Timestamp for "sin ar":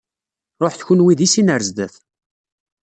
1.33-1.61